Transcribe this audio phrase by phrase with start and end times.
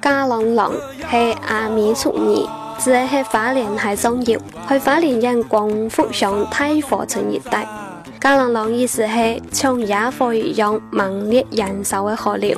[0.00, 0.72] 家郎郎
[1.10, 1.16] 是
[1.48, 2.48] 阿弥陀尼，
[2.78, 7.66] 只系花莲海中游，去花莲人广福上太和村一带。
[8.20, 12.56] 家郎郎意思是像野火一样猛烈燃烧的河流。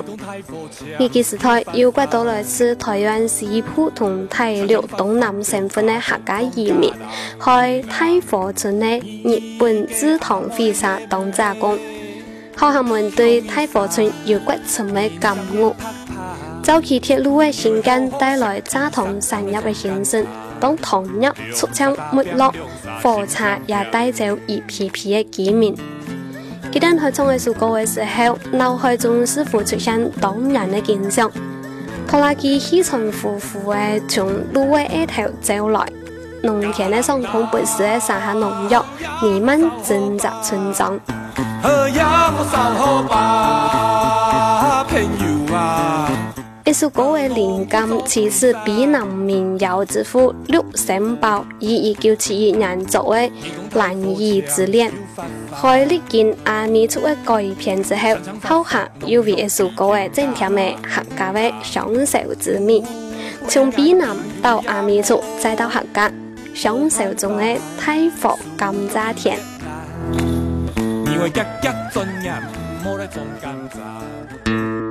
[0.99, 11.79] 呢个时代，有骨多来自台湾西部同大陆东南省份的客家移民，去太和村的日本制糖会社当杂工。
[12.59, 15.73] 学客们对太和村有 quite 深的感悟。
[16.61, 20.25] 早期铁路的兴建带来蔗糖产业的兴盛，
[20.59, 22.53] 当糖业出厂没落，
[23.01, 25.73] 火车也带走一批批的居民。
[26.69, 31.31] 佢哋去创艺术歌的时候，脑海中似乎出现动人的景象：
[32.09, 35.87] 拖拉机起床呼呼的从路的一头走来，
[36.43, 38.85] 农田的上空不时的洒下农药，
[39.23, 40.99] 弥漫整个村庄。
[46.65, 53.31] 一首歌的灵感其实比南民谣之父陆森堡以一九七一年作为
[53.77, 54.91] 《蓝衣之恋》，
[55.61, 62.83] 在历经阿弥陀的改编之后，后下又为一首歌的整条的客家的享受之谜。
[63.47, 66.11] 从比南到阿弥陀，再到客家，
[66.53, 69.13] 享受中的太佛甘蔗
[71.19, 71.33] 会一一
[71.91, 72.41] 进入
[72.81, 74.89] 摸的中间站。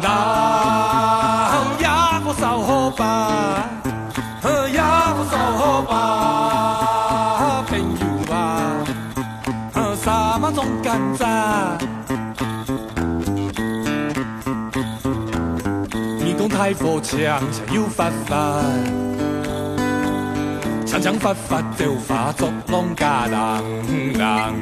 [0.00, 0.15] Da
[11.16, 11.26] 田。
[16.48, 17.18] 太火枪
[17.52, 18.62] 枪又发发，
[20.86, 23.38] 枪枪发发就化作农家人
[24.14, 24.54] 人。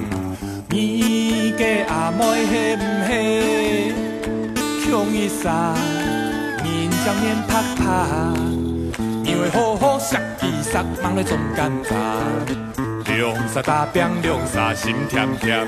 [0.71, 3.95] 你嘅阿妹系唔系
[4.85, 5.75] 强一杀？
[6.65, 7.83] 面将面拍拍，
[9.25, 11.95] 因为好好食几杀，忙来种甘蔗，
[13.07, 15.67] 凉沙大饼，凉沙心甜甜。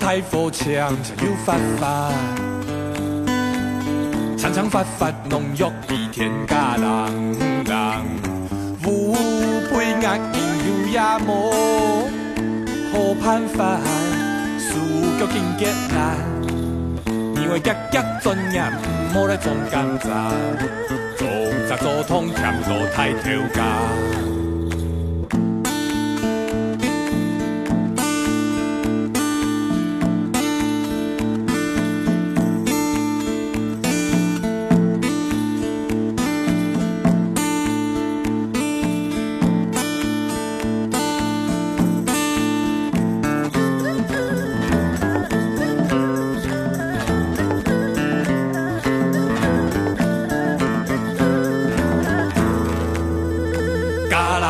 [0.00, 0.68] 太火枪
[1.02, 2.12] 枪又发发，
[4.36, 6.84] 枪枪发发农药比天家人
[7.64, 7.74] 人，
[8.86, 9.16] 乌
[9.72, 11.30] 龟压硬又也无
[12.92, 12.92] 好
[13.24, 13.80] 办法，
[14.60, 14.78] 输
[15.18, 16.18] 脚紧结难，
[17.42, 20.06] 因为夹夹专业唔好来种甘蔗，
[21.24, 23.14] 种杂做通添做太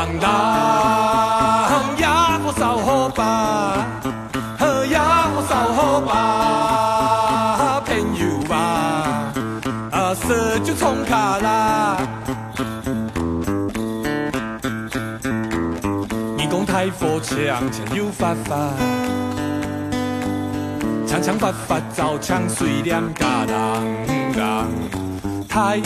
[0.04, 2.04] 红叶
[2.44, 3.20] 我收好吧。
[4.58, 6.12] 红叶我收好吧。
[7.86, 8.52] 朋友吧。
[9.90, 11.96] 啊，四周充卡啦。
[16.36, 16.52] 你讲。
[16.66, 18.56] 太火枪枪又发发，
[21.06, 23.54] 枪枪发发造枪水两家人
[24.32, 24.42] 人，
[25.48, 25.80] 太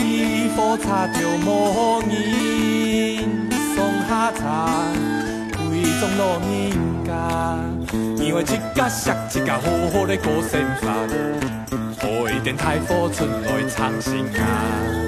[0.56, 2.08] 火擦着无人
[4.18, 4.68] 送下茶，
[5.56, 7.12] 贵种老人家，
[8.20, 15.07] 因为一家食一家好好的过生活，开点太火出来唱新歌。